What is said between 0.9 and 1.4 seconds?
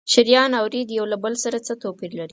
یو له بل